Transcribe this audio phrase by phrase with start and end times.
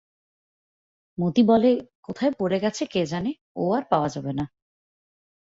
[1.17, 1.71] মতি বলে,
[2.03, 4.45] কোথায় পড়ে গেছে কে জানে ও আর পাওয়া যাবে না।